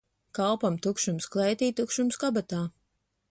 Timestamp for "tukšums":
0.85-1.29, 1.81-2.21